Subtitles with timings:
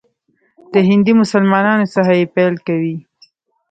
[0.73, 2.97] د هندي مسلمانانو څخه یې پیل کوي.